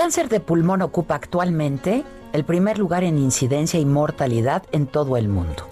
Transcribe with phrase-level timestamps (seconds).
[0.00, 5.28] Cáncer de pulmón ocupa actualmente el primer lugar en incidencia y mortalidad en todo el
[5.28, 5.68] mundo.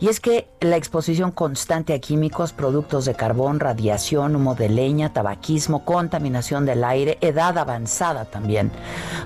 [0.00, 5.12] Y es que la exposición constante a químicos, productos de carbón, radiación, humo de leña,
[5.12, 8.70] tabaquismo, contaminación del aire, edad avanzada también,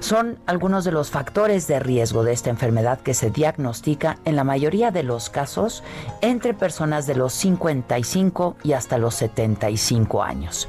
[0.00, 4.42] son algunos de los factores de riesgo de esta enfermedad que se diagnostica en la
[4.42, 5.84] mayoría de los casos
[6.22, 10.68] entre personas de los 55 y hasta los 75 años.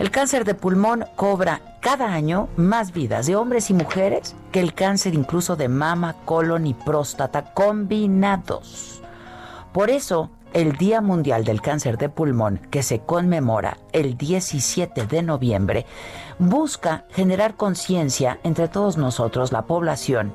[0.00, 4.74] El cáncer de pulmón cobra cada año más vidas de hombres y mujeres que el
[4.74, 9.02] cáncer incluso de mama, colon y próstata combinados.
[9.76, 15.22] Por eso, el Día Mundial del Cáncer de Pulmón, que se conmemora el 17 de
[15.22, 15.84] noviembre,
[16.38, 20.32] busca generar conciencia entre todos nosotros, la población,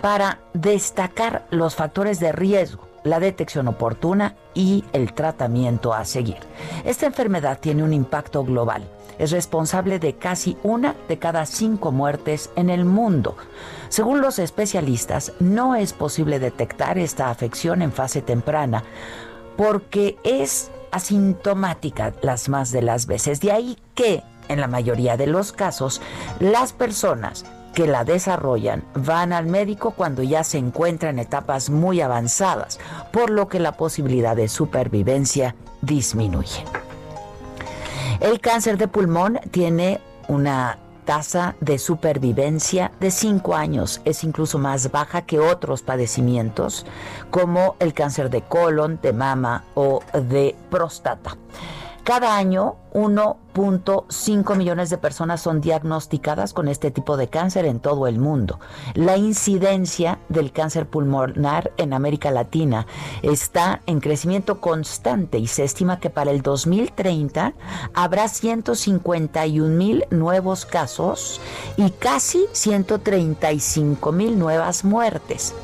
[0.00, 6.38] para destacar los factores de riesgo, la detección oportuna y el tratamiento a seguir.
[6.84, 8.88] Esta enfermedad tiene un impacto global.
[9.18, 13.36] Es responsable de casi una de cada cinco muertes en el mundo.
[13.90, 18.82] Según los especialistas, no es posible detectar esta afección en fase temprana
[19.56, 23.40] porque es asintomática las más de las veces.
[23.40, 26.00] De ahí que, en la mayoría de los casos,
[26.38, 27.44] las personas
[27.74, 32.78] que la desarrollan van al médico cuando ya se encuentran en etapas muy avanzadas,
[33.12, 36.64] por lo que la posibilidad de supervivencia disminuye.
[38.20, 44.00] El cáncer de pulmón tiene una tasa de supervivencia de 5 años.
[44.04, 46.86] Es incluso más baja que otros padecimientos
[47.30, 51.36] como el cáncer de colon, de mama o de próstata.
[52.04, 58.06] Cada año 1.5 millones de personas son diagnosticadas con este tipo de cáncer en todo
[58.06, 58.58] el mundo.
[58.94, 62.86] La incidencia del cáncer pulmonar en América Latina
[63.22, 67.54] está en crecimiento constante y se estima que para el 2030
[67.94, 71.40] habrá 151 mil nuevos casos
[71.76, 75.54] y casi 135 mil nuevas muertes.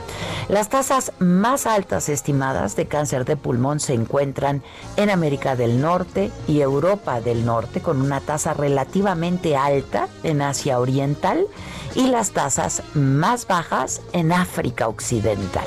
[0.49, 4.63] Las tasas más altas estimadas de cáncer de pulmón se encuentran
[4.97, 10.79] en América del Norte y Europa del Norte, con una tasa relativamente alta en Asia
[10.79, 11.47] Oriental
[11.95, 15.67] y las tasas más bajas en África Occidental.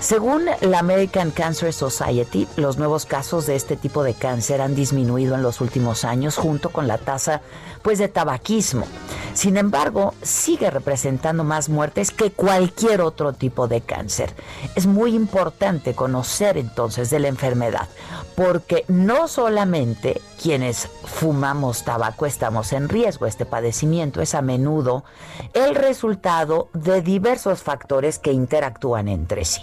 [0.00, 5.34] Según la American Cancer Society, los nuevos casos de este tipo de cáncer han disminuido
[5.34, 7.40] en los últimos años junto con la tasa
[7.82, 8.86] pues de tabaquismo.
[9.36, 14.34] Sin embargo, sigue representando más muertes que cualquier otro tipo de cáncer.
[14.74, 17.86] Es muy importante conocer entonces de la enfermedad,
[18.34, 25.04] porque no solamente quienes fumamos tabaco estamos en riesgo, este padecimiento es a menudo
[25.52, 29.60] el resultado de diversos factores que interactúan entre sí.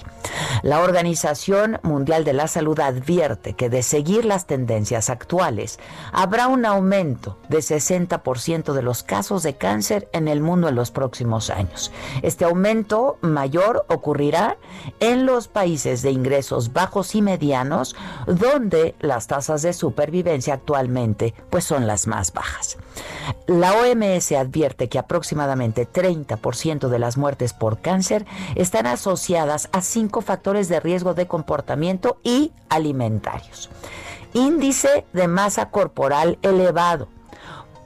[0.64, 5.78] La Organización Mundial de la Salud advierte que de seguir las tendencias actuales,
[6.14, 10.90] habrá un aumento de 60% de los casos de cáncer en el mundo en los
[10.90, 11.92] próximos años.
[12.22, 14.56] Este aumento mayor ocurrirá
[15.02, 21.66] en los países de ingresos bajos y medianos, donde las tasas de supervivencia actualmente pues
[21.66, 22.78] son las más bajas.
[23.48, 28.26] La OMS advierte que aproximadamente 30% de las muertes por cáncer
[28.56, 33.70] están asociadas a cinco factores de riesgo de comportamiento y alimentarios.
[34.34, 37.08] Índice de masa corporal elevado,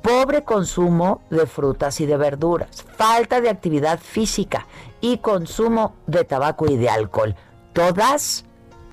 [0.02, 4.68] pobre consumo de frutas y de verduras, falta de actividad física
[5.02, 7.36] y consumo de tabaco y de alcohol.
[7.74, 8.46] Todas,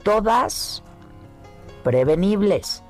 [0.02, 0.82] todas
[1.82, 2.83] prevenibles.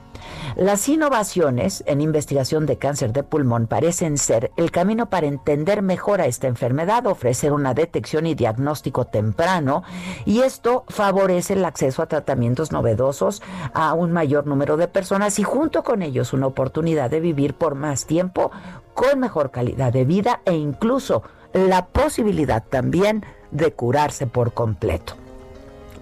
[0.56, 6.20] Las innovaciones en investigación de cáncer de pulmón parecen ser el camino para entender mejor
[6.20, 9.82] a esta enfermedad, ofrecer una detección y diagnóstico temprano
[10.24, 13.42] y esto favorece el acceso a tratamientos novedosos
[13.72, 17.74] a un mayor número de personas y junto con ellos una oportunidad de vivir por
[17.74, 18.52] más tiempo
[18.94, 21.22] con mejor calidad de vida e incluso
[21.52, 25.14] la posibilidad también de curarse por completo.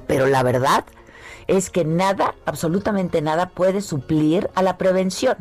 [0.07, 0.85] Pero la verdad
[1.47, 5.37] es que nada, absolutamente nada puede suplir a la prevención,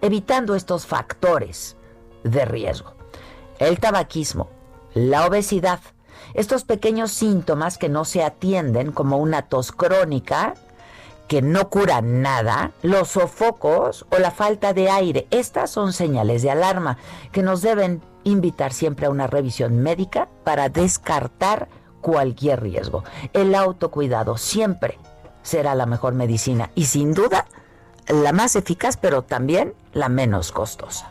[0.00, 1.76] evitando estos factores
[2.24, 2.94] de riesgo.
[3.58, 4.48] El tabaquismo,
[4.94, 5.80] la obesidad,
[6.34, 10.54] estos pequeños síntomas que no se atienden como una tos crónica,
[11.26, 16.50] que no curan nada, los sofocos o la falta de aire, estas son señales de
[16.50, 16.96] alarma
[17.32, 21.68] que nos deben invitar siempre a una revisión médica para descartar
[22.00, 23.04] cualquier riesgo.
[23.32, 24.98] El autocuidado siempre
[25.48, 27.46] será la mejor medicina y sin duda
[28.06, 31.10] la más eficaz, pero también la menos costosa.